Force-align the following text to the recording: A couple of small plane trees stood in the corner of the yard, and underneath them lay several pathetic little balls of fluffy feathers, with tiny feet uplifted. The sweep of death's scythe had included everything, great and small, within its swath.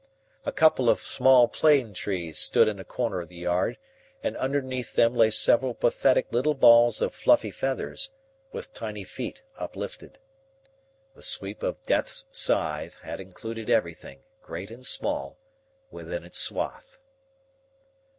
A 0.47 0.51
couple 0.51 0.89
of 0.89 0.99
small 0.99 1.47
plane 1.47 1.93
trees 1.93 2.39
stood 2.39 2.67
in 2.67 2.77
the 2.77 2.83
corner 2.83 3.19
of 3.21 3.29
the 3.29 3.35
yard, 3.35 3.77
and 4.23 4.35
underneath 4.37 4.95
them 4.95 5.13
lay 5.13 5.29
several 5.29 5.75
pathetic 5.75 6.25
little 6.31 6.55
balls 6.55 7.01
of 7.03 7.13
fluffy 7.13 7.51
feathers, 7.51 8.09
with 8.51 8.73
tiny 8.73 9.03
feet 9.03 9.43
uplifted. 9.59 10.17
The 11.13 11.21
sweep 11.21 11.61
of 11.61 11.83
death's 11.83 12.25
scythe 12.31 12.95
had 13.03 13.19
included 13.19 13.69
everything, 13.69 14.23
great 14.41 14.71
and 14.71 14.83
small, 14.83 15.37
within 15.91 16.23
its 16.23 16.39
swath. 16.39 16.99